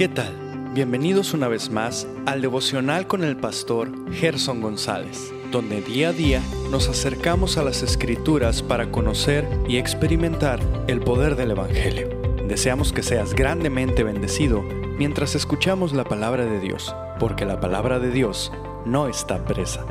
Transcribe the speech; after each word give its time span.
¿Qué 0.00 0.08
tal? 0.08 0.34
Bienvenidos 0.72 1.34
una 1.34 1.46
vez 1.46 1.68
más 1.68 2.08
al 2.24 2.40
devocional 2.40 3.06
con 3.06 3.22
el 3.22 3.36
pastor 3.36 4.10
Gerson 4.14 4.62
González, 4.62 5.30
donde 5.52 5.82
día 5.82 6.08
a 6.08 6.12
día 6.12 6.40
nos 6.70 6.88
acercamos 6.88 7.58
a 7.58 7.62
las 7.62 7.82
escrituras 7.82 8.62
para 8.62 8.90
conocer 8.90 9.46
y 9.68 9.76
experimentar 9.76 10.58
el 10.88 11.00
poder 11.00 11.36
del 11.36 11.50
Evangelio. 11.50 12.08
Deseamos 12.48 12.94
que 12.94 13.02
seas 13.02 13.34
grandemente 13.34 14.02
bendecido 14.02 14.62
mientras 14.96 15.34
escuchamos 15.34 15.92
la 15.92 16.04
palabra 16.04 16.46
de 16.46 16.60
Dios, 16.60 16.96
porque 17.18 17.44
la 17.44 17.60
palabra 17.60 17.98
de 17.98 18.10
Dios 18.10 18.50
no 18.86 19.06
está 19.06 19.44
presa. 19.44 19.84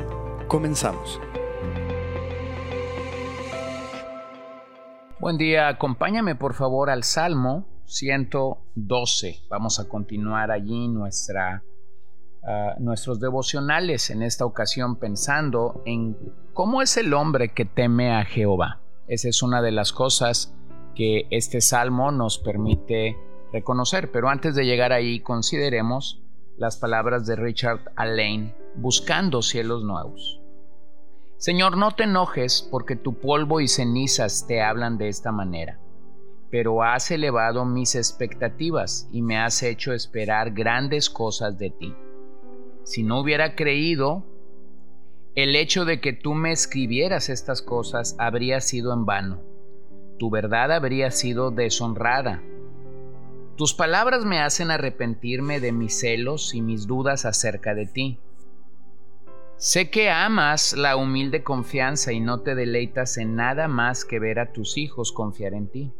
Comenzamos. 0.48 1.20
Buen 5.20 5.38
día, 5.38 5.68
acompáñame 5.68 6.34
por 6.34 6.54
favor 6.54 6.90
al 6.90 7.04
Salmo 7.04 7.64
112. 7.90 9.40
Vamos 9.48 9.80
a 9.80 9.88
continuar 9.88 10.52
allí 10.52 10.88
ah, 11.34 12.74
nuestros 12.78 13.18
devocionales 13.18 14.10
en 14.10 14.22
esta 14.22 14.44
ocasión 14.44 14.96
pensando 14.96 15.82
en 15.84 16.16
cómo 16.54 16.82
es 16.82 16.96
el 16.96 17.12
hombre 17.12 17.52
que 17.52 17.64
teme 17.64 18.14
a 18.14 18.24
Jehová. 18.24 18.80
Esa 19.08 19.28
es 19.28 19.42
una 19.42 19.60
de 19.60 19.72
las 19.72 19.92
cosas 19.92 20.54
que 20.94 21.26
este 21.30 21.60
salmo 21.60 22.12
nos 22.12 22.38
permite 22.38 23.16
reconocer. 23.52 24.12
Pero 24.12 24.28
antes 24.28 24.54
de 24.54 24.66
llegar 24.66 24.92
ahí, 24.92 25.18
consideremos 25.18 26.22
las 26.56 26.76
palabras 26.76 27.26
de 27.26 27.34
Richard 27.34 27.80
Alain, 27.96 28.54
buscando 28.76 29.42
cielos 29.42 29.82
nuevos. 29.82 30.40
Señor, 31.38 31.76
no 31.76 31.90
te 31.90 32.04
enojes 32.04 32.68
porque 32.70 32.94
tu 32.94 33.14
polvo 33.14 33.60
y 33.60 33.66
cenizas 33.66 34.46
te 34.46 34.62
hablan 34.62 34.96
de 34.96 35.08
esta 35.08 35.32
manera, 35.32 35.80
pero 36.50 36.82
has 36.82 37.10
elevado 37.10 37.64
mis 37.64 37.94
expectativas 37.94 39.08
y 39.12 39.22
me 39.22 39.38
has 39.38 39.62
hecho 39.62 39.92
esperar 39.92 40.50
grandes 40.50 41.08
cosas 41.08 41.58
de 41.58 41.70
ti. 41.70 41.94
Si 42.82 43.02
no 43.04 43.20
hubiera 43.20 43.54
creído, 43.54 44.24
el 45.36 45.54
hecho 45.54 45.84
de 45.84 46.00
que 46.00 46.12
tú 46.12 46.34
me 46.34 46.50
escribieras 46.50 47.28
estas 47.28 47.62
cosas 47.62 48.16
habría 48.18 48.60
sido 48.60 48.92
en 48.92 49.06
vano. 49.06 49.40
Tu 50.18 50.28
verdad 50.28 50.72
habría 50.72 51.12
sido 51.12 51.52
deshonrada. 51.52 52.42
Tus 53.56 53.72
palabras 53.72 54.24
me 54.24 54.40
hacen 54.40 54.72
arrepentirme 54.72 55.60
de 55.60 55.70
mis 55.70 56.00
celos 56.00 56.54
y 56.54 56.62
mis 56.62 56.86
dudas 56.86 57.26
acerca 57.26 57.74
de 57.74 57.86
ti. 57.86 58.18
Sé 59.56 59.90
que 59.90 60.10
amas 60.10 60.72
la 60.72 60.96
humilde 60.96 61.44
confianza 61.44 62.12
y 62.12 62.20
no 62.20 62.40
te 62.40 62.54
deleitas 62.54 63.18
en 63.18 63.36
nada 63.36 63.68
más 63.68 64.04
que 64.04 64.18
ver 64.18 64.40
a 64.40 64.52
tus 64.52 64.78
hijos 64.78 65.12
confiar 65.12 65.54
en 65.54 65.68
ti. 65.68 65.92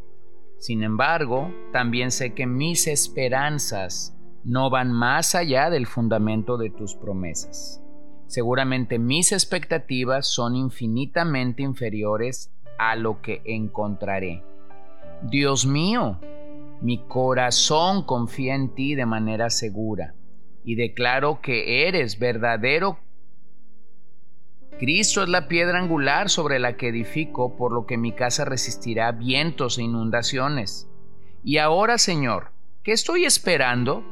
Sin 0.61 0.83
embargo, 0.83 1.51
también 1.73 2.11
sé 2.11 2.35
que 2.35 2.45
mis 2.45 2.85
esperanzas 2.85 4.15
no 4.43 4.69
van 4.69 4.91
más 4.91 5.33
allá 5.33 5.71
del 5.71 5.87
fundamento 5.87 6.55
de 6.57 6.69
tus 6.69 6.93
promesas. 6.93 7.83
Seguramente 8.27 8.99
mis 8.99 9.31
expectativas 9.31 10.27
son 10.27 10.55
infinitamente 10.55 11.63
inferiores 11.63 12.53
a 12.77 12.95
lo 12.95 13.23
que 13.23 13.41
encontraré. 13.43 14.43
Dios 15.23 15.65
mío, 15.65 16.19
mi 16.79 16.99
corazón 17.07 18.03
confía 18.03 18.53
en 18.53 18.75
ti 18.75 18.93
de 18.93 19.07
manera 19.07 19.49
segura 19.49 20.13
y 20.63 20.75
declaro 20.75 21.41
que 21.41 21.87
eres 21.87 22.19
verdadero 22.19 22.99
Cristo 24.81 25.21
es 25.21 25.29
la 25.29 25.47
piedra 25.47 25.77
angular 25.77 26.31
sobre 26.31 26.57
la 26.57 26.75
que 26.75 26.87
edifico, 26.87 27.55
por 27.55 27.71
lo 27.71 27.85
que 27.85 27.99
mi 27.99 28.13
casa 28.13 28.45
resistirá 28.45 29.11
vientos 29.11 29.77
e 29.77 29.83
inundaciones. 29.83 30.89
Y 31.43 31.59
ahora, 31.59 31.99
Señor, 31.99 32.49
¿qué 32.81 32.91
estoy 32.91 33.25
esperando? 33.25 34.03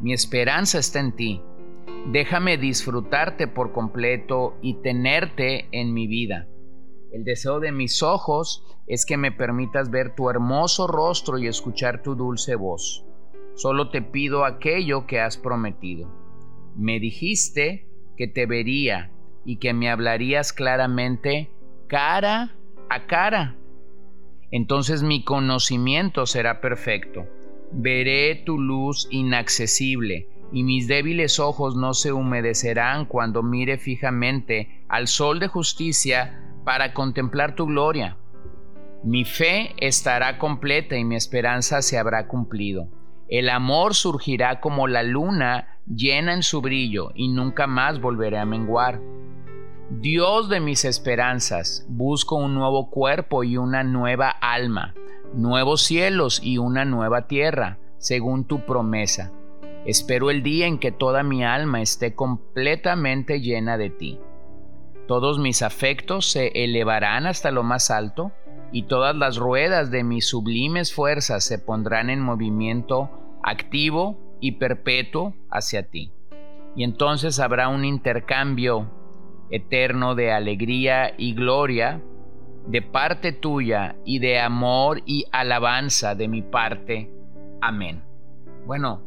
Mi 0.00 0.12
esperanza 0.12 0.78
está 0.78 1.00
en 1.00 1.16
ti. 1.16 1.42
Déjame 2.12 2.56
disfrutarte 2.56 3.48
por 3.48 3.72
completo 3.72 4.56
y 4.62 4.74
tenerte 4.74 5.66
en 5.72 5.92
mi 5.92 6.06
vida. 6.06 6.46
El 7.10 7.24
deseo 7.24 7.58
de 7.58 7.72
mis 7.72 8.00
ojos 8.04 8.64
es 8.86 9.04
que 9.04 9.16
me 9.16 9.32
permitas 9.32 9.90
ver 9.90 10.14
tu 10.14 10.30
hermoso 10.30 10.86
rostro 10.86 11.36
y 11.36 11.48
escuchar 11.48 12.00
tu 12.00 12.14
dulce 12.14 12.54
voz. 12.54 13.04
Solo 13.56 13.90
te 13.90 14.02
pido 14.02 14.44
aquello 14.44 15.04
que 15.04 15.18
has 15.18 15.36
prometido. 15.36 16.08
Me 16.76 17.00
dijiste 17.00 17.88
que 18.16 18.28
te 18.28 18.46
vería 18.46 19.10
y 19.44 19.56
que 19.56 19.72
me 19.72 19.90
hablarías 19.90 20.52
claramente 20.52 21.50
cara 21.88 22.54
a 22.88 23.06
cara. 23.06 23.56
Entonces 24.50 25.02
mi 25.02 25.24
conocimiento 25.24 26.26
será 26.26 26.60
perfecto. 26.60 27.26
Veré 27.72 28.42
tu 28.44 28.58
luz 28.58 29.08
inaccesible 29.10 30.28
y 30.52 30.62
mis 30.62 30.86
débiles 30.86 31.40
ojos 31.40 31.74
no 31.74 31.94
se 31.94 32.12
humedecerán 32.12 33.06
cuando 33.06 33.42
mire 33.42 33.78
fijamente 33.78 34.84
al 34.88 35.08
sol 35.08 35.40
de 35.40 35.48
justicia 35.48 36.38
para 36.64 36.92
contemplar 36.92 37.54
tu 37.54 37.66
gloria. 37.66 38.18
Mi 39.02 39.24
fe 39.24 39.74
estará 39.78 40.38
completa 40.38 40.96
y 40.96 41.04
mi 41.04 41.16
esperanza 41.16 41.82
se 41.82 41.98
habrá 41.98 42.28
cumplido. 42.28 42.88
El 43.28 43.48
amor 43.48 43.94
surgirá 43.94 44.60
como 44.60 44.86
la 44.86 45.02
luna 45.02 45.80
llena 45.86 46.34
en 46.34 46.42
su 46.42 46.60
brillo 46.60 47.10
y 47.14 47.28
nunca 47.28 47.66
más 47.66 48.00
volveré 48.00 48.38
a 48.38 48.44
menguar. 48.44 49.00
Dios 49.90 50.48
de 50.48 50.60
mis 50.60 50.84
esperanzas, 50.84 51.84
busco 51.88 52.36
un 52.36 52.54
nuevo 52.54 52.88
cuerpo 52.88 53.44
y 53.44 53.56
una 53.56 53.82
nueva 53.82 54.30
alma, 54.30 54.94
nuevos 55.34 55.82
cielos 55.82 56.40
y 56.42 56.58
una 56.58 56.84
nueva 56.84 57.26
tierra, 57.26 57.78
según 57.98 58.46
tu 58.46 58.64
promesa. 58.64 59.32
Espero 59.84 60.30
el 60.30 60.42
día 60.42 60.66
en 60.66 60.78
que 60.78 60.92
toda 60.92 61.22
mi 61.22 61.44
alma 61.44 61.82
esté 61.82 62.14
completamente 62.14 63.40
llena 63.40 63.76
de 63.76 63.90
ti. 63.90 64.18
Todos 65.08 65.38
mis 65.38 65.62
afectos 65.62 66.30
se 66.30 66.64
elevarán 66.64 67.26
hasta 67.26 67.50
lo 67.50 67.62
más 67.62 67.90
alto, 67.90 68.32
y 68.70 68.84
todas 68.84 69.14
las 69.14 69.36
ruedas 69.36 69.90
de 69.90 70.04
mis 70.04 70.26
sublimes 70.26 70.94
fuerzas 70.94 71.44
se 71.44 71.58
pondrán 71.58 72.08
en 72.08 72.20
movimiento 72.20 73.10
activo 73.42 74.18
y 74.40 74.52
perpetuo 74.52 75.34
hacia 75.50 75.90
ti. 75.90 76.12
Y 76.74 76.84
entonces 76.84 77.38
habrá 77.38 77.68
un 77.68 77.84
intercambio 77.84 79.01
eterno 79.50 80.14
de 80.14 80.32
alegría 80.32 81.14
y 81.16 81.34
gloria, 81.34 82.02
de 82.66 82.82
parte 82.82 83.32
tuya 83.32 83.96
y 84.04 84.18
de 84.18 84.38
amor 84.38 85.02
y 85.04 85.24
alabanza 85.32 86.14
de 86.14 86.28
mi 86.28 86.42
parte. 86.42 87.10
Amén. 87.60 88.02
Bueno, 88.66 89.02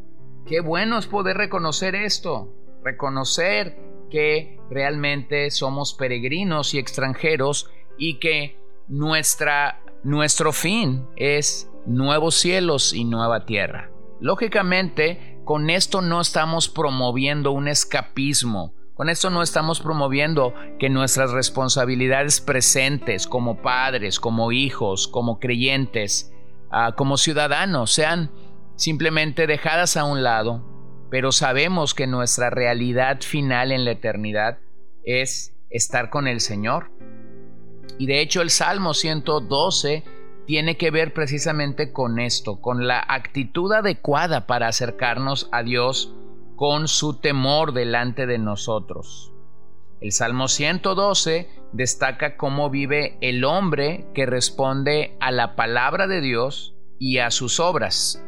qué 0.46 0.60
bueno 0.60 0.98
es 0.98 1.08
poder 1.08 1.38
reconocer 1.38 1.96
esto, 1.96 2.54
reconocer 2.84 3.78
que 4.10 4.60
realmente 4.70 5.50
somos 5.52 5.94
peregrinos 5.94 6.74
y 6.74 6.80
extranjeros 6.80 7.72
y 7.98 8.20
que 8.20 8.60
nuestra, 8.88 9.82
nuestro 10.04 10.52
fin 10.52 11.06
es 11.16 11.72
nuevos 11.86 12.36
cielos 12.36 12.94
y 12.94 13.06
nueva 13.06 13.46
tierra. 13.46 13.90
Lógicamente, 14.20 15.40
con 15.44 15.70
esto 15.70 16.02
no 16.02 16.22
estamos 16.22 16.70
promoviendo 16.70 17.52
un 17.52 17.68
escapismo, 17.68 18.74
con 18.96 19.10
esto 19.10 19.30
no 19.30 19.44
estamos 19.44 19.82
promoviendo 19.82 20.54
que 20.80 20.90
nuestras 20.90 21.32
responsabilidades 21.32 22.40
presentes 22.40 23.28
como 23.28 23.62
padres, 23.62 24.22
como 24.22 24.54
hijos, 24.54 25.10
como 25.10 25.40
creyentes, 25.40 26.34
ah, 26.72 26.94
como 26.96 27.18
ciudadanos 27.18 27.92
sean 27.92 28.32
simplemente 28.78 29.48
dejadas 29.48 29.98
a 29.98 30.06
un 30.06 30.24
lado, 30.24 30.64
pero 31.12 31.34
sabemos 31.34 31.94
que 31.94 32.08
nuestra 32.08 32.50
realidad 32.50 33.20
final 33.20 33.74
en 33.74 33.84
la 33.84 33.92
eternidad 33.92 34.60
es 35.04 35.54
estar 35.70 36.10
con 36.10 36.28
el 36.28 36.40
Señor. 36.40 36.90
Y 38.00 38.08
de 38.08 38.22
hecho 38.22 38.42
el 38.42 38.50
Salmo 38.50 38.94
112 38.94 40.06
tiene 40.48 40.78
que 40.78 40.90
ver 40.90 41.14
precisamente 41.14 41.92
con 41.92 42.18
esto, 42.18 42.62
con 42.62 42.88
la 42.88 43.04
actitud 43.06 43.74
adecuada 43.74 44.48
para 44.48 44.70
acercarnos 44.70 45.50
a 45.52 45.64
Dios 45.64 46.14
con 46.56 46.88
su 46.88 47.20
temor 47.20 47.74
delante 47.74 48.26
de 48.26 48.38
nosotros. 48.38 49.32
El 50.02 50.12
Salmo 50.12 50.48
112 50.48 51.50
destaca 51.72 52.38
cómo 52.38 52.70
vive 52.70 53.18
el 53.22 53.44
hombre 53.44 54.08
que 54.14 54.26
responde 54.26 55.18
a 55.20 55.32
la 55.32 55.56
palabra 55.56 56.08
de 56.08 56.22
Dios 56.22 56.76
y 57.00 57.20
a 57.20 57.32
sus 57.32 57.60
obras. 57.60 58.22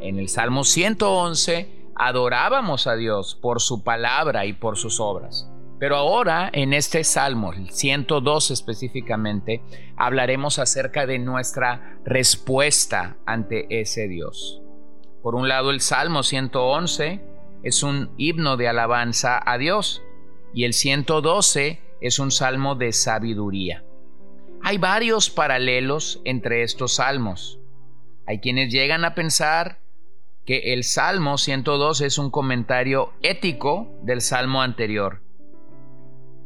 En 0.00 0.18
el 0.18 0.28
Salmo 0.28 0.64
111 0.64 1.90
adorábamos 1.94 2.86
a 2.86 2.96
Dios 2.96 3.34
por 3.34 3.60
su 3.60 3.82
palabra 3.82 4.46
y 4.46 4.52
por 4.52 4.76
sus 4.76 5.00
obras. 5.00 5.48
Pero 5.78 5.96
ahora, 5.96 6.50
en 6.52 6.72
este 6.72 7.04
Salmo, 7.04 7.52
el 7.52 7.70
112 7.70 8.54
específicamente, 8.54 9.62
hablaremos 9.96 10.58
acerca 10.58 11.06
de 11.06 11.18
nuestra 11.18 11.98
respuesta 12.04 13.16
ante 13.26 13.66
ese 13.80 14.08
Dios. 14.08 14.62
Por 15.22 15.34
un 15.34 15.48
lado, 15.48 15.70
el 15.70 15.80
Salmo 15.80 16.22
111 16.22 17.33
es 17.64 17.82
un 17.82 18.12
himno 18.16 18.56
de 18.56 18.68
alabanza 18.68 19.40
a 19.44 19.58
Dios 19.58 20.02
y 20.52 20.64
el 20.64 20.72
112 20.72 21.80
es 22.00 22.18
un 22.18 22.30
salmo 22.30 22.76
de 22.76 22.92
sabiduría. 22.92 23.84
Hay 24.62 24.78
varios 24.78 25.30
paralelos 25.30 26.20
entre 26.24 26.62
estos 26.62 26.94
salmos. 26.94 27.58
Hay 28.26 28.38
quienes 28.38 28.72
llegan 28.72 29.04
a 29.04 29.14
pensar 29.14 29.80
que 30.46 30.74
el 30.74 30.84
Salmo 30.84 31.38
102 31.38 32.02
es 32.02 32.18
un 32.18 32.30
comentario 32.30 33.12
ético 33.22 33.88
del 34.02 34.20
Salmo 34.20 34.62
anterior. 34.62 35.22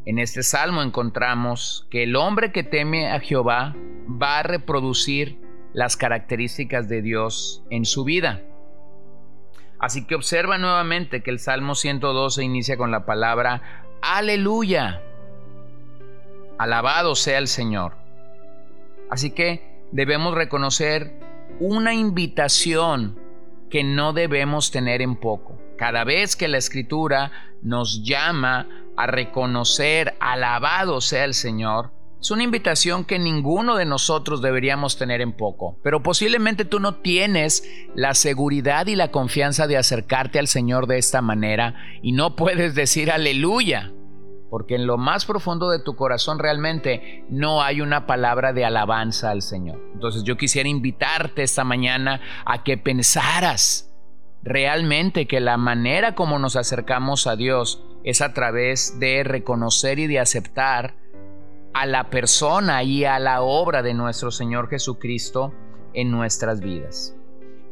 En 0.04 0.18
este 0.18 0.42
Salmo 0.42 0.82
encontramos 0.82 1.86
que 1.90 2.04
el 2.04 2.16
hombre 2.16 2.52
que 2.52 2.62
teme 2.62 3.10
a 3.10 3.20
Jehová 3.20 3.76
va 4.10 4.38
a 4.38 4.42
reproducir 4.42 5.38
las 5.72 5.96
características 5.96 6.88
de 6.88 7.02
Dios 7.02 7.64
en 7.70 7.84
su 7.84 8.04
vida. 8.04 8.42
Así 9.78 10.04
que 10.06 10.14
observa 10.14 10.58
nuevamente 10.58 11.22
que 11.22 11.30
el 11.30 11.38
Salmo 11.38 11.74
112 11.74 12.42
inicia 12.42 12.76
con 12.76 12.90
la 12.90 13.06
palabra 13.06 13.86
aleluya. 14.02 15.02
Alabado 16.58 17.14
sea 17.14 17.38
el 17.38 17.46
Señor. 17.46 17.94
Así 19.10 19.30
que 19.30 19.82
debemos 19.92 20.34
reconocer 20.34 21.12
una 21.60 21.94
invitación 21.94 23.18
que 23.70 23.84
no 23.84 24.12
debemos 24.12 24.70
tener 24.70 25.02
en 25.02 25.16
poco. 25.16 25.58
Cada 25.76 26.04
vez 26.04 26.34
que 26.34 26.48
la 26.48 26.58
escritura 26.58 27.30
nos 27.62 28.02
llama 28.02 28.66
a 28.96 29.06
reconocer, 29.06 30.14
alabado 30.18 31.00
sea 31.00 31.24
el 31.24 31.34
Señor, 31.34 31.92
es 32.20 32.30
una 32.32 32.42
invitación 32.42 33.04
que 33.04 33.18
ninguno 33.18 33.76
de 33.76 33.84
nosotros 33.84 34.42
deberíamos 34.42 34.98
tener 34.98 35.20
en 35.20 35.32
poco, 35.32 35.78
pero 35.82 36.02
posiblemente 36.02 36.64
tú 36.64 36.80
no 36.80 36.96
tienes 36.96 37.62
la 37.94 38.14
seguridad 38.14 38.86
y 38.88 38.96
la 38.96 39.12
confianza 39.12 39.66
de 39.68 39.76
acercarte 39.76 40.38
al 40.38 40.48
Señor 40.48 40.88
de 40.88 40.98
esta 40.98 41.22
manera 41.22 41.74
y 42.02 42.12
no 42.12 42.34
puedes 42.34 42.74
decir 42.74 43.12
aleluya, 43.12 43.92
porque 44.50 44.74
en 44.74 44.86
lo 44.86 44.98
más 44.98 45.26
profundo 45.26 45.70
de 45.70 45.78
tu 45.78 45.94
corazón 45.94 46.40
realmente 46.40 47.24
no 47.28 47.62
hay 47.62 47.80
una 47.80 48.06
palabra 48.06 48.52
de 48.52 48.64
alabanza 48.64 49.30
al 49.30 49.42
Señor. 49.42 49.80
Entonces 49.94 50.24
yo 50.24 50.36
quisiera 50.36 50.68
invitarte 50.68 51.42
esta 51.42 51.64
mañana 51.64 52.20
a 52.44 52.64
que 52.64 52.78
pensaras 52.78 53.92
realmente 54.42 55.26
que 55.26 55.40
la 55.40 55.56
manera 55.56 56.14
como 56.14 56.38
nos 56.38 56.56
acercamos 56.56 57.26
a 57.26 57.36
Dios 57.36 57.84
es 58.04 58.22
a 58.22 58.32
través 58.32 58.98
de 58.98 59.22
reconocer 59.22 59.98
y 59.98 60.06
de 60.06 60.18
aceptar 60.18 60.94
a 61.78 61.86
la 61.86 62.10
persona 62.10 62.82
y 62.82 63.04
a 63.04 63.20
la 63.20 63.40
obra 63.42 63.82
de 63.82 63.94
nuestro 63.94 64.32
Señor 64.32 64.68
Jesucristo 64.68 65.54
en 65.94 66.10
nuestras 66.10 66.60
vidas. 66.60 67.14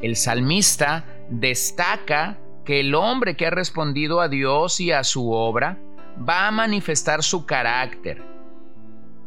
El 0.01 0.15
salmista 0.15 1.03
destaca 1.29 2.39
que 2.63 2.79
el 2.79 2.95
hombre 2.95 3.35
que 3.35 3.47
ha 3.47 3.49
respondido 3.49 4.21
a 4.21 4.29
Dios 4.29 4.79
y 4.79 4.93
a 4.93 5.03
su 5.03 5.33
obra 5.33 5.77
va 6.17 6.47
a 6.47 6.51
manifestar 6.51 7.21
su 7.21 7.45
carácter. 7.45 8.23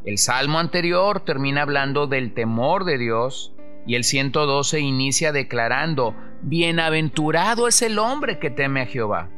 El 0.06 0.16
salmo 0.16 0.58
anterior 0.58 1.20
termina 1.20 1.60
hablando 1.60 2.06
del 2.06 2.32
temor 2.32 2.84
de 2.84 2.96
Dios 2.96 3.54
y 3.86 3.96
el 3.96 4.04
112 4.04 4.80
inicia 4.80 5.30
declarando, 5.30 6.16
Bienaventurado 6.40 7.68
es 7.68 7.82
el 7.82 7.98
hombre 7.98 8.38
que 8.38 8.48
teme 8.48 8.80
a 8.80 8.86
Jehová. 8.86 9.28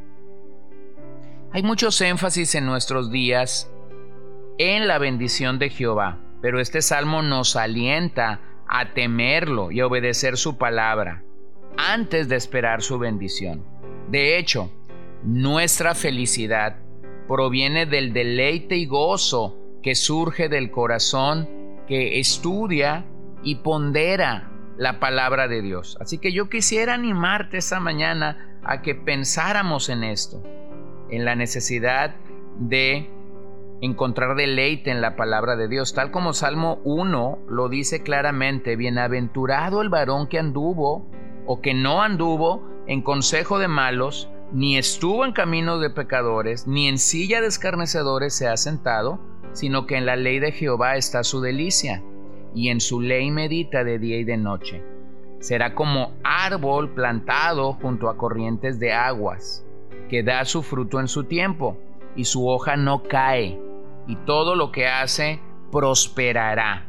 Hay 1.50 1.64
muchos 1.64 2.00
énfasis 2.00 2.54
en 2.54 2.64
nuestros 2.64 3.10
días 3.10 3.71
en 4.62 4.86
la 4.86 4.98
bendición 4.98 5.58
de 5.58 5.70
Jehová, 5.70 6.20
pero 6.40 6.60
este 6.60 6.82
salmo 6.82 7.20
nos 7.20 7.56
alienta 7.56 8.40
a 8.68 8.94
temerlo 8.94 9.72
y 9.72 9.82
obedecer 9.82 10.36
su 10.36 10.56
palabra 10.56 11.24
antes 11.76 12.28
de 12.28 12.36
esperar 12.36 12.80
su 12.80 13.00
bendición. 13.00 13.64
De 14.08 14.38
hecho, 14.38 14.70
nuestra 15.24 15.96
felicidad 15.96 16.76
proviene 17.26 17.86
del 17.86 18.12
deleite 18.12 18.76
y 18.76 18.86
gozo 18.86 19.58
que 19.82 19.96
surge 19.96 20.48
del 20.48 20.70
corazón 20.70 21.48
que 21.88 22.20
estudia 22.20 23.04
y 23.42 23.56
pondera 23.56 24.48
la 24.78 25.00
palabra 25.00 25.48
de 25.48 25.60
Dios. 25.60 25.98
Así 26.00 26.18
que 26.18 26.32
yo 26.32 26.48
quisiera 26.48 26.94
animarte 26.94 27.56
esta 27.56 27.80
mañana 27.80 28.60
a 28.62 28.80
que 28.80 28.94
pensáramos 28.94 29.88
en 29.88 30.04
esto, 30.04 30.40
en 31.10 31.24
la 31.24 31.34
necesidad 31.34 32.14
de 32.60 33.10
encontrar 33.82 34.36
deleite 34.36 34.92
en 34.92 35.00
la 35.00 35.16
palabra 35.16 35.56
de 35.56 35.66
Dios, 35.66 35.92
tal 35.92 36.12
como 36.12 36.32
Salmo 36.32 36.78
1 36.84 37.40
lo 37.48 37.68
dice 37.68 38.04
claramente, 38.04 38.76
bienaventurado 38.76 39.82
el 39.82 39.88
varón 39.88 40.28
que 40.28 40.38
anduvo 40.38 41.10
o 41.46 41.60
que 41.60 41.74
no 41.74 42.00
anduvo 42.00 42.62
en 42.86 43.02
consejo 43.02 43.58
de 43.58 43.66
malos, 43.66 44.30
ni 44.52 44.78
estuvo 44.78 45.24
en 45.24 45.32
camino 45.32 45.80
de 45.80 45.90
pecadores, 45.90 46.68
ni 46.68 46.86
en 46.86 46.96
silla 46.96 47.40
de 47.40 47.48
escarnecedores 47.48 48.34
se 48.34 48.46
ha 48.46 48.56
sentado, 48.56 49.18
sino 49.52 49.84
que 49.86 49.96
en 49.96 50.06
la 50.06 50.14
ley 50.14 50.38
de 50.38 50.52
Jehová 50.52 50.94
está 50.96 51.24
su 51.24 51.40
delicia, 51.40 52.04
y 52.54 52.68
en 52.68 52.80
su 52.80 53.00
ley 53.00 53.32
medita 53.32 53.82
de 53.82 53.98
día 53.98 54.18
y 54.18 54.24
de 54.24 54.36
noche. 54.36 54.84
Será 55.40 55.74
como 55.74 56.12
árbol 56.22 56.90
plantado 56.90 57.72
junto 57.72 58.08
a 58.08 58.16
corrientes 58.16 58.78
de 58.78 58.92
aguas, 58.92 59.66
que 60.08 60.22
da 60.22 60.44
su 60.44 60.62
fruto 60.62 61.00
en 61.00 61.08
su 61.08 61.24
tiempo, 61.24 61.76
y 62.14 62.26
su 62.26 62.46
hoja 62.46 62.76
no 62.76 63.02
cae 63.02 63.71
y 64.06 64.16
todo 64.16 64.54
lo 64.54 64.72
que 64.72 64.88
hace 64.88 65.40
prosperará. 65.70 66.88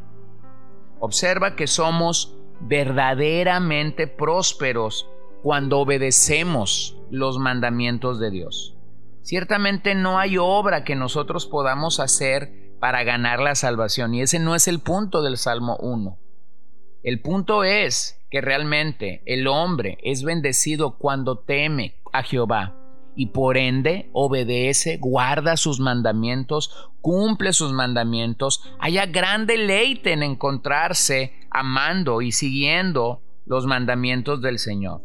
Observa 1.00 1.56
que 1.56 1.68
somos 1.68 2.36
verdaderamente 2.62 4.08
prósperos 4.08 5.10
cuando 5.42 5.80
obedecemos 5.80 6.98
los 7.12 7.38
mandamientos 7.38 8.20
de 8.20 8.32
Dios. 8.32 8.78
Ciertamente 9.22 9.96
no 9.96 10.20
hay 10.20 10.38
obra 10.38 10.84
que 10.84 10.96
nosotros 10.96 11.46
podamos 11.46 12.00
hacer 12.00 12.74
para 12.80 13.04
ganar 13.04 13.40
la 13.40 13.56
salvación 13.56 14.14
y 14.14 14.22
ese 14.22 14.40
no 14.40 14.56
es 14.56 14.68
el 14.68 14.80
punto 14.80 15.22
del 15.22 15.38
Salmo 15.38 15.78
1. 15.78 16.18
El 17.04 17.22
punto 17.22 17.64
es 17.64 18.20
que 18.30 18.42
realmente 18.42 19.22
el 19.26 19.48
hombre 19.48 19.98
es 20.04 20.24
bendecido 20.24 20.98
cuando 20.98 21.40
teme 21.40 21.96
a 22.12 22.24
Jehová 22.24 22.76
y 23.16 23.28
por 23.28 23.58
ende 23.58 24.10
obedece, 24.14 24.98
guarda 24.98 25.58
sus 25.58 25.80
mandamientos, 25.80 26.92
cumple 27.02 27.54
sus 27.54 27.74
mandamientos, 27.74 28.64
haya 28.80 29.06
gran 29.06 29.46
deleite 29.46 30.14
en 30.14 30.24
encontrarse 30.24 31.34
amando 31.50 32.22
y 32.22 32.32
siguiendo 32.32 33.22
los 33.46 33.66
mandamientos 33.66 34.42
del 34.42 34.60
Señor. 34.60 35.02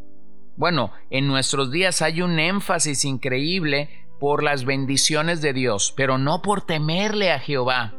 Bueno, 0.57 0.93
en 1.11 1.29
nuestros 1.29 1.71
días 1.71 2.03
hay 2.03 2.23
un 2.23 2.39
énfasis 2.39 3.05
increíble 3.05 3.91
por 4.19 4.43
las 4.43 4.65
bendiciones 4.65 5.41
de 5.41 5.53
Dios, 5.53 5.93
pero 5.97 6.19
no 6.19 6.43
por 6.43 6.67
temerle 6.67 7.31
a 7.31 7.39
Jehová. 7.39 7.95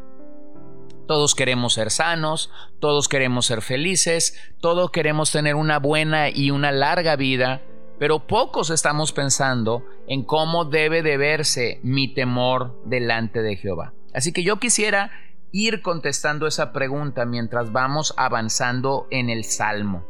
Todos 1.07 1.33
queremos 1.33 1.73
ser 1.73 1.89
sanos, 1.89 2.51
todos 2.79 3.07
queremos 3.07 3.45
ser 3.45 3.61
felices, 3.61 4.37
todos 4.59 4.91
queremos 4.91 5.31
tener 5.31 5.55
una 5.55 5.79
buena 5.79 6.29
y 6.29 6.51
una 6.51 6.71
larga 6.71 7.15
vida, 7.15 7.63
pero 7.99 8.25
pocos 8.25 8.69
estamos 8.69 9.11
pensando 9.11 9.85
en 10.07 10.23
cómo 10.23 10.63
debe 10.65 11.03
de 11.03 11.17
verse 11.17 11.79
mi 11.83 12.13
temor 12.13 12.81
delante 12.85 13.41
de 13.41 13.57
Jehová. 13.57 13.93
Así 14.13 14.31
que 14.31 14.43
yo 14.43 14.57
quisiera 14.57 15.11
ir 15.51 15.81
contestando 15.81 16.47
esa 16.47 16.71
pregunta 16.71 17.25
mientras 17.25 17.71
vamos 17.73 18.13
avanzando 18.17 19.07
en 19.11 19.29
el 19.29 19.43
Salmo. 19.43 20.05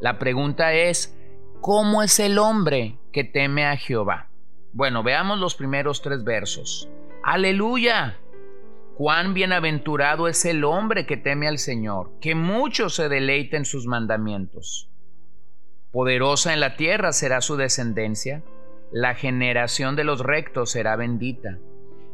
La 0.00 0.18
pregunta 0.18 0.72
es, 0.72 1.16
¿cómo 1.60 2.02
es 2.02 2.18
el 2.18 2.38
hombre 2.38 2.98
que 3.12 3.22
teme 3.22 3.64
a 3.64 3.76
Jehová? 3.76 4.28
Bueno, 4.72 5.02
veamos 5.02 5.38
los 5.38 5.54
primeros 5.54 6.02
tres 6.02 6.24
versos. 6.24 6.88
Aleluya. 7.22 8.18
Cuán 8.96 9.34
bienaventurado 9.34 10.26
es 10.26 10.44
el 10.44 10.64
hombre 10.64 11.06
que 11.06 11.16
teme 11.16 11.48
al 11.48 11.58
Señor, 11.58 12.10
que 12.20 12.34
mucho 12.34 12.90
se 12.90 13.08
deleita 13.08 13.56
en 13.56 13.64
sus 13.64 13.86
mandamientos. 13.86 14.89
Poderosa 15.92 16.52
en 16.52 16.60
la 16.60 16.76
tierra 16.76 17.12
será 17.12 17.40
su 17.40 17.56
descendencia, 17.56 18.42
la 18.92 19.14
generación 19.14 19.96
de 19.96 20.04
los 20.04 20.20
rectos 20.20 20.70
será 20.70 20.96
bendita. 20.96 21.58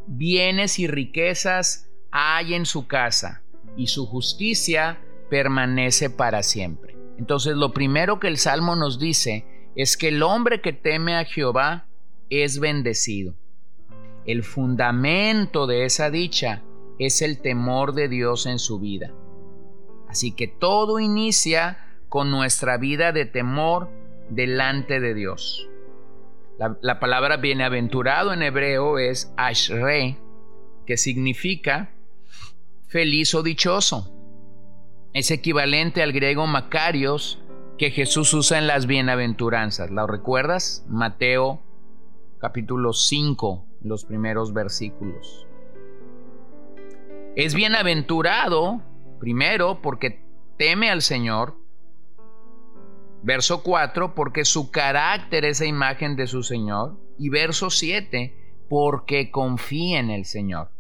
Bienes 0.07 0.79
y 0.79 0.87
riquezas 0.87 1.91
hay 2.11 2.55
en 2.55 2.65
su 2.65 2.87
casa, 2.87 3.43
y 3.77 3.89
su 3.89 4.07
justicia 4.07 4.99
permanece 5.29 6.09
para 6.09 6.43
siempre. 6.43 6.97
Entonces 7.19 7.57
lo 7.57 7.73
primero 7.73 8.19
que 8.19 8.29
el 8.29 8.39
Salmo 8.39 8.77
nos 8.77 8.99
dice 8.99 9.45
es 9.75 9.97
que 9.97 10.09
el 10.09 10.23
hombre 10.23 10.61
que 10.61 10.73
teme 10.73 11.17
a 11.17 11.25
Jehová 11.25 11.87
es 12.31 12.61
bendecido. 12.61 13.35
El 14.25 14.43
fundamento 14.43 15.67
de 15.67 15.85
esa 15.85 16.11
dicha 16.11 16.63
es 16.99 17.21
el 17.21 17.41
temor 17.41 17.93
de 17.93 18.09
Dios 18.09 18.47
en 18.47 18.59
su 18.59 18.81
vida. 18.81 19.13
Así 20.09 20.33
que 20.33 20.49
todo 20.49 20.99
inicia 20.99 21.86
con 22.17 22.31
nuestra 22.31 22.79
vida 22.79 23.13
de 23.13 23.27
temor 23.27 23.91
delante 24.31 25.01
de 25.01 25.13
Dios. 25.13 25.69
La, 26.81 26.99
palabra 26.99 27.37
bienaventurado 27.37 28.33
en 28.33 28.43
hebreo 28.43 28.99
es 28.99 29.35
ashre, 29.37 30.17
que 30.87 30.97
significa 30.97 31.91
feliz 32.89 33.35
o 33.35 33.43
dichoso. 33.43 34.11
Es 35.13 35.31
equivalente 35.31 36.03
al 36.03 36.15
griego 36.15 36.47
Macarios 36.47 37.39
que 37.77 37.91
Jesús 37.91 38.33
usa 38.33 38.57
en 38.57 38.67
las 38.67 38.87
bienaventuranzas. 38.87 39.91
¿Lo 39.91 40.07
recuerdas? 40.07 40.87
Mateo 40.89 41.61
capítulo 42.39 42.95
5, 42.95 43.67
los 43.83 44.07
primeros 44.07 44.55
versículos. 44.55 45.47
Es 47.35 47.55
bienaventurado, 47.55 48.81
primero, 49.21 49.83
porque 49.83 50.25
teme 50.57 50.89
al 50.89 51.03
Señor, 51.03 51.66
Verso 53.27 53.65
4, 53.65 54.15
porque 54.15 54.45
su 54.45 54.71
carácter 54.71 55.45
es 55.45 55.59
la 55.59 55.67
imagen 55.67 56.15
de 56.15 56.29
su 56.29 56.45
Señor. 56.45 56.97
Y 57.19 57.29
verso 57.29 57.71
7, 57.71 58.33
porque 58.69 59.33
confía 59.33 59.99
en 59.99 60.11
el 60.11 60.27
Señor. 60.27 60.71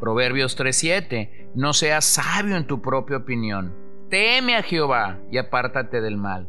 Proverbios 0.00 0.56
3:7, 0.58 1.52
no 1.54 1.72
seas 1.72 2.04
sabio 2.04 2.56
en 2.56 2.66
tu 2.66 2.82
propia 2.82 3.18
opinión. 3.18 3.76
Teme 4.10 4.56
a 4.56 4.64
Jehová 4.64 5.20
y 5.30 5.38
apártate 5.38 6.00
del 6.00 6.16
mal. 6.16 6.48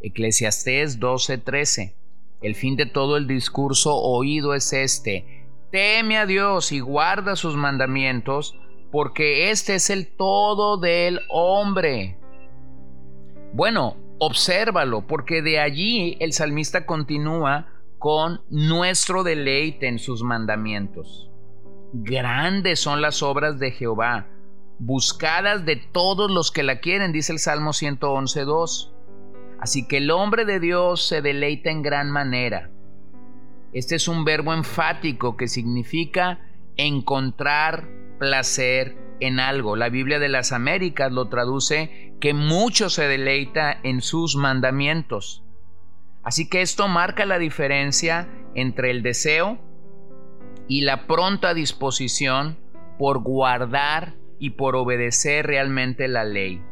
Eclesiastés 0.00 0.98
12:13, 0.98 1.94
el 2.40 2.54
fin 2.54 2.74
de 2.76 2.86
todo 2.86 3.18
el 3.18 3.26
discurso 3.26 3.96
oído 3.96 4.54
es 4.54 4.72
este, 4.72 5.46
teme 5.70 6.16
a 6.16 6.24
Dios 6.24 6.72
y 6.72 6.80
guarda 6.80 7.36
sus 7.36 7.54
mandamientos, 7.54 8.58
porque 8.90 9.50
este 9.50 9.74
es 9.74 9.90
el 9.90 10.06
todo 10.06 10.78
del 10.78 11.20
hombre. 11.28 12.16
Bueno, 13.52 14.07
obsérvalo, 14.18 15.06
porque 15.06 15.42
de 15.42 15.60
allí 15.60 16.16
el 16.20 16.32
salmista 16.32 16.86
continúa 16.86 17.68
con 17.98 18.40
nuestro 18.50 19.24
deleite 19.24 19.88
en 19.88 19.98
sus 19.98 20.22
mandamientos. 20.22 21.30
Grandes 21.92 22.80
son 22.80 23.00
las 23.00 23.22
obras 23.22 23.58
de 23.58 23.70
Jehová, 23.70 24.26
buscadas 24.78 25.64
de 25.64 25.76
todos 25.76 26.30
los 26.30 26.50
que 26.50 26.62
la 26.62 26.80
quieren, 26.80 27.12
dice 27.12 27.32
el 27.32 27.38
Salmo 27.38 27.70
111.2. 27.70 28.92
Así 29.60 29.88
que 29.88 29.96
el 29.96 30.10
hombre 30.10 30.44
de 30.44 30.60
Dios 30.60 31.06
se 31.06 31.22
deleita 31.22 31.70
en 31.70 31.82
gran 31.82 32.10
manera. 32.10 32.70
Este 33.72 33.96
es 33.96 34.06
un 34.06 34.24
verbo 34.24 34.54
enfático 34.54 35.36
que 35.36 35.48
significa 35.48 36.40
encontrar 36.76 37.88
placer 38.18 38.96
en 39.20 39.40
algo. 39.40 39.76
La 39.76 39.88
Biblia 39.88 40.18
de 40.18 40.28
las 40.28 40.52
Américas 40.52 41.10
lo 41.12 41.28
traduce 41.28 42.07
que 42.20 42.34
mucho 42.34 42.90
se 42.90 43.06
deleita 43.06 43.78
en 43.82 44.00
sus 44.00 44.36
mandamientos. 44.36 45.44
Así 46.22 46.48
que 46.48 46.62
esto 46.62 46.88
marca 46.88 47.24
la 47.26 47.38
diferencia 47.38 48.28
entre 48.54 48.90
el 48.90 49.02
deseo 49.02 49.58
y 50.66 50.82
la 50.82 51.06
pronta 51.06 51.54
disposición 51.54 52.58
por 52.98 53.22
guardar 53.22 54.14
y 54.38 54.50
por 54.50 54.76
obedecer 54.76 55.46
realmente 55.46 56.08
la 56.08 56.24
ley. 56.24 56.62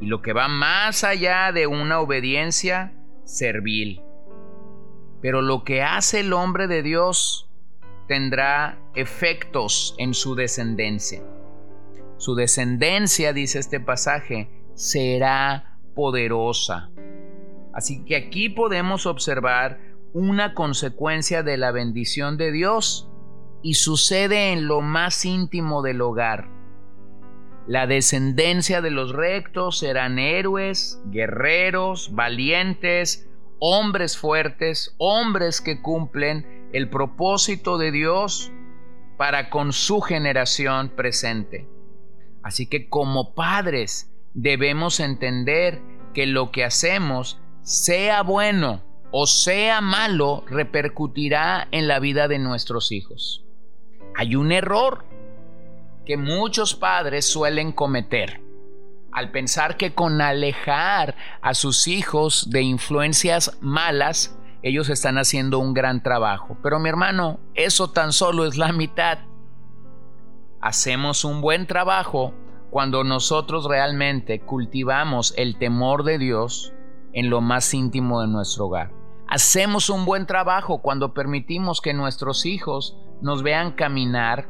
Y 0.00 0.06
lo 0.06 0.22
que 0.22 0.32
va 0.32 0.48
más 0.48 1.04
allá 1.04 1.52
de 1.52 1.66
una 1.66 2.00
obediencia 2.00 2.92
servil. 3.24 4.02
Pero 5.20 5.42
lo 5.42 5.64
que 5.64 5.82
hace 5.82 6.20
el 6.20 6.32
hombre 6.32 6.66
de 6.66 6.82
Dios 6.82 7.50
tendrá 8.06 8.78
efectos 8.94 9.94
en 9.98 10.14
su 10.14 10.34
descendencia. 10.34 11.22
Su 12.18 12.34
descendencia, 12.34 13.32
dice 13.32 13.58
este 13.58 13.80
pasaje, 13.80 14.48
será 14.74 15.78
poderosa. 15.94 16.90
Así 17.72 18.04
que 18.04 18.16
aquí 18.16 18.48
podemos 18.48 19.06
observar 19.06 19.78
una 20.12 20.54
consecuencia 20.54 21.42
de 21.42 21.58
la 21.58 21.72
bendición 21.72 22.38
de 22.38 22.50
Dios 22.50 23.10
y 23.62 23.74
sucede 23.74 24.52
en 24.52 24.66
lo 24.66 24.80
más 24.80 25.24
íntimo 25.24 25.82
del 25.82 26.00
hogar. 26.00 26.48
La 27.66 27.86
descendencia 27.86 28.80
de 28.80 28.90
los 28.90 29.12
rectos 29.12 29.80
serán 29.80 30.18
héroes, 30.18 31.02
guerreros, 31.06 32.14
valientes, 32.14 33.28
hombres 33.58 34.16
fuertes, 34.16 34.94
hombres 34.98 35.60
que 35.60 35.82
cumplen 35.82 36.68
el 36.72 36.88
propósito 36.88 37.76
de 37.76 37.90
Dios 37.90 38.52
para 39.16 39.50
con 39.50 39.72
su 39.72 40.00
generación 40.00 40.90
presente. 40.90 41.66
Así 42.46 42.66
que 42.66 42.88
como 42.88 43.34
padres 43.34 44.08
debemos 44.32 45.00
entender 45.00 45.82
que 46.14 46.26
lo 46.26 46.52
que 46.52 46.64
hacemos 46.64 47.40
sea 47.62 48.22
bueno 48.22 48.84
o 49.10 49.26
sea 49.26 49.80
malo, 49.80 50.44
repercutirá 50.46 51.66
en 51.72 51.88
la 51.88 51.98
vida 51.98 52.28
de 52.28 52.38
nuestros 52.38 52.92
hijos. 52.92 53.44
Hay 54.14 54.36
un 54.36 54.52
error 54.52 55.04
que 56.04 56.16
muchos 56.16 56.74
padres 56.74 57.24
suelen 57.24 57.72
cometer 57.72 58.46
al 59.10 59.32
pensar 59.32 59.76
que 59.76 59.92
con 59.92 60.20
alejar 60.20 61.16
a 61.40 61.54
sus 61.54 61.88
hijos 61.88 62.50
de 62.50 62.62
influencias 62.62 63.58
malas, 63.60 64.38
ellos 64.62 64.88
están 64.88 65.18
haciendo 65.18 65.58
un 65.58 65.74
gran 65.74 66.02
trabajo. 66.02 66.58
Pero 66.62 66.78
mi 66.78 66.90
hermano, 66.90 67.40
eso 67.54 67.90
tan 67.90 68.12
solo 68.12 68.44
es 68.44 68.56
la 68.56 68.72
mitad. 68.72 69.18
Hacemos 70.66 71.24
un 71.24 71.42
buen 71.42 71.68
trabajo 71.68 72.34
cuando 72.70 73.04
nosotros 73.04 73.68
realmente 73.68 74.40
cultivamos 74.40 75.32
el 75.36 75.58
temor 75.58 76.02
de 76.02 76.18
Dios 76.18 76.74
en 77.12 77.30
lo 77.30 77.40
más 77.40 77.72
íntimo 77.72 78.20
de 78.20 78.26
nuestro 78.26 78.66
hogar. 78.66 78.90
Hacemos 79.28 79.90
un 79.90 80.04
buen 80.04 80.26
trabajo 80.26 80.82
cuando 80.82 81.14
permitimos 81.14 81.80
que 81.80 81.94
nuestros 81.94 82.46
hijos 82.46 82.98
nos 83.22 83.44
vean 83.44 83.74
caminar 83.76 84.48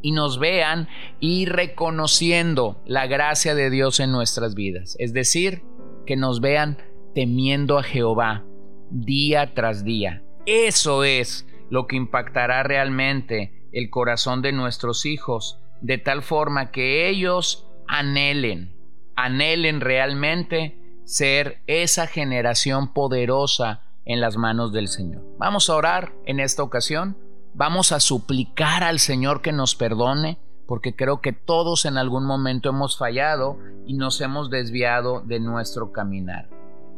y 0.00 0.12
nos 0.12 0.38
vean 0.38 0.88
y 1.20 1.44
reconociendo 1.44 2.80
la 2.86 3.06
gracia 3.06 3.54
de 3.54 3.68
Dios 3.68 4.00
en 4.00 4.12
nuestras 4.12 4.54
vidas. 4.54 4.96
Es 4.98 5.12
decir, 5.12 5.62
que 6.06 6.16
nos 6.16 6.40
vean 6.40 6.78
temiendo 7.14 7.76
a 7.76 7.82
Jehová 7.82 8.46
día 8.88 9.52
tras 9.52 9.84
día. 9.84 10.22
Eso 10.46 11.04
es 11.04 11.46
lo 11.68 11.86
que 11.86 11.96
impactará 11.96 12.62
realmente 12.62 13.61
el 13.72 13.90
corazón 13.90 14.42
de 14.42 14.52
nuestros 14.52 15.06
hijos, 15.06 15.58
de 15.80 15.98
tal 15.98 16.22
forma 16.22 16.70
que 16.70 17.08
ellos 17.08 17.66
anhelen, 17.88 18.76
anhelen 19.16 19.80
realmente 19.80 21.00
ser 21.04 21.62
esa 21.66 22.06
generación 22.06 22.92
poderosa 22.92 23.82
en 24.04 24.20
las 24.20 24.36
manos 24.36 24.72
del 24.72 24.88
Señor. 24.88 25.22
Vamos 25.38 25.68
a 25.68 25.76
orar 25.76 26.12
en 26.26 26.40
esta 26.40 26.62
ocasión, 26.62 27.16
vamos 27.54 27.92
a 27.92 28.00
suplicar 28.00 28.82
al 28.84 28.98
Señor 28.98 29.42
que 29.42 29.52
nos 29.52 29.74
perdone, 29.74 30.38
porque 30.66 30.94
creo 30.94 31.20
que 31.20 31.32
todos 31.32 31.84
en 31.84 31.98
algún 31.98 32.24
momento 32.24 32.70
hemos 32.70 32.96
fallado 32.96 33.58
y 33.86 33.94
nos 33.94 34.20
hemos 34.20 34.48
desviado 34.48 35.20
de 35.20 35.40
nuestro 35.40 35.92
caminar. 35.92 36.48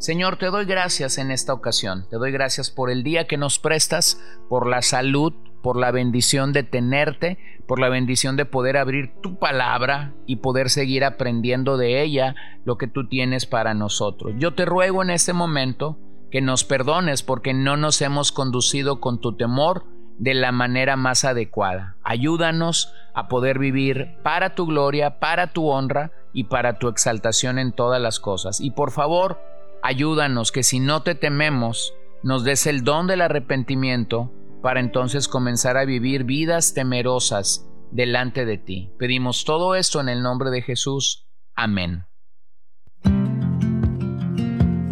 Señor, 0.04 0.36
te 0.36 0.50
doy 0.50 0.66
gracias 0.66 1.16
en 1.16 1.30
esta 1.30 1.54
ocasión, 1.54 2.06
te 2.10 2.16
doy 2.16 2.30
gracias 2.30 2.70
por 2.70 2.90
el 2.90 3.02
día 3.02 3.26
que 3.26 3.38
nos 3.38 3.58
prestas, 3.58 4.20
por 4.50 4.68
la 4.68 4.82
salud, 4.82 5.32
por 5.62 5.78
la 5.78 5.92
bendición 5.92 6.52
de 6.52 6.62
tenerte, 6.62 7.38
por 7.66 7.80
la 7.80 7.88
bendición 7.88 8.36
de 8.36 8.44
poder 8.44 8.76
abrir 8.76 9.14
tu 9.22 9.38
palabra 9.38 10.12
y 10.26 10.36
poder 10.36 10.68
seguir 10.68 11.06
aprendiendo 11.06 11.78
de 11.78 12.02
ella 12.02 12.34
lo 12.66 12.76
que 12.76 12.86
tú 12.86 13.08
tienes 13.08 13.46
para 13.46 13.72
nosotros. 13.72 14.34
Yo 14.36 14.52
te 14.52 14.66
ruego 14.66 15.02
en 15.02 15.08
este 15.08 15.32
momento 15.32 15.98
que 16.30 16.42
nos 16.42 16.64
perdones 16.64 17.22
porque 17.22 17.54
no 17.54 17.78
nos 17.78 18.02
hemos 18.02 18.30
conducido 18.30 19.00
con 19.00 19.22
tu 19.22 19.38
temor 19.38 19.86
de 20.18 20.34
la 20.34 20.52
manera 20.52 20.96
más 20.96 21.24
adecuada. 21.24 21.96
Ayúdanos 22.02 22.92
a 23.14 23.28
poder 23.28 23.58
vivir 23.58 24.18
para 24.22 24.54
tu 24.54 24.66
gloria, 24.66 25.18
para 25.18 25.54
tu 25.54 25.70
honra 25.70 26.12
y 26.34 26.44
para 26.44 26.78
tu 26.78 26.88
exaltación 26.88 27.58
en 27.58 27.72
todas 27.72 28.02
las 28.02 28.20
cosas. 28.20 28.60
Y 28.60 28.70
por 28.72 28.90
favor, 28.90 29.38
ayúdanos 29.84 30.50
que 30.50 30.62
si 30.62 30.80
no 30.80 31.02
te 31.02 31.14
tememos, 31.14 31.94
nos 32.22 32.42
des 32.42 32.66
el 32.66 32.84
don 32.84 33.06
del 33.06 33.20
arrepentimiento 33.20 34.32
para 34.62 34.80
entonces 34.80 35.28
comenzar 35.28 35.76
a 35.76 35.84
vivir 35.84 36.24
vidas 36.24 36.72
temerosas 36.72 37.68
delante 37.90 38.46
de 38.46 38.56
ti. 38.56 38.90
Pedimos 38.98 39.44
todo 39.44 39.74
esto 39.74 40.00
en 40.00 40.08
el 40.08 40.22
nombre 40.22 40.50
de 40.50 40.62
Jesús. 40.62 41.28
Amén. 41.54 42.06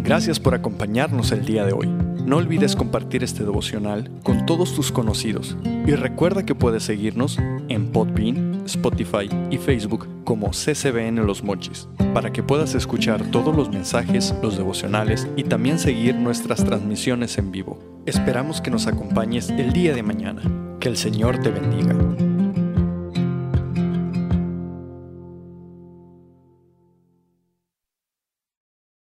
Gracias 0.03 0.39
por 0.39 0.53
acompañarnos 0.53 1.31
el 1.31 1.43
día 1.43 1.65
de 1.65 1.73
hoy. 1.73 2.12
No 2.25 2.37
olvides 2.37 2.75
compartir 2.75 3.23
este 3.23 3.43
devocional 3.43 4.09
con 4.23 4.45
todos 4.45 4.73
tus 4.73 4.91
conocidos 4.91 5.57
y 5.85 5.91
recuerda 5.91 6.45
que 6.45 6.55
puedes 6.55 6.83
seguirnos 6.83 7.37
en 7.67 7.91
Podbean, 7.91 8.63
Spotify 8.65 9.29
y 9.51 9.57
Facebook 9.57 10.07
como 10.23 10.51
CCBN 10.51 11.25
Los 11.25 11.43
Mochis 11.43 11.87
para 12.13 12.31
que 12.31 12.41
puedas 12.41 12.75
escuchar 12.75 13.23
todos 13.31 13.55
los 13.55 13.69
mensajes, 13.69 14.33
los 14.41 14.57
devocionales 14.57 15.27
y 15.35 15.43
también 15.43 15.79
seguir 15.79 16.15
nuestras 16.15 16.63
transmisiones 16.63 17.37
en 17.37 17.51
vivo. 17.51 17.79
Esperamos 18.05 18.61
que 18.61 18.71
nos 18.71 18.87
acompañes 18.87 19.49
el 19.49 19.73
día 19.73 19.93
de 19.93 20.03
mañana. 20.03 20.41
Que 20.79 20.89
el 20.89 20.97
Señor 20.97 21.39
te 21.39 21.49
bendiga. 21.49 22.32